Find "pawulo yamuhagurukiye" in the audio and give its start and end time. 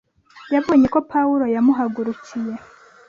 1.11-2.53